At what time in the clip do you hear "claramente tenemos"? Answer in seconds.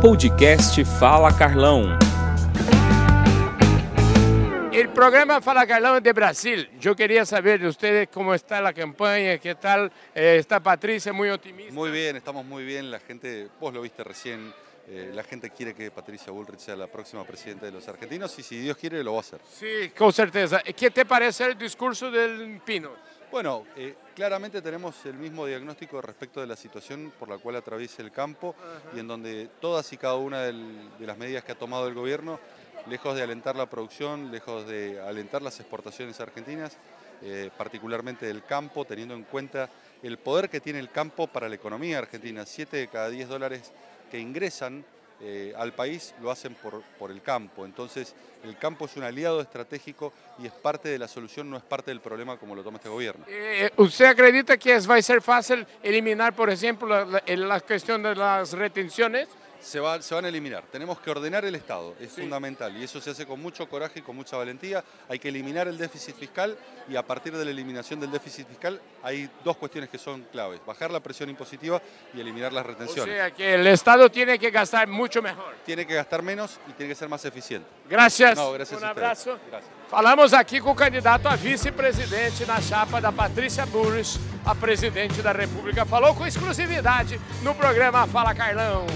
24.16-25.06